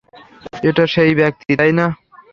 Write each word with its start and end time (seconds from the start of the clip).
এটা 0.63 0.83
সেই 0.93 1.11
ব্যাক্তি, 1.19 1.51
তাই 1.59 1.71
না? 1.79 1.85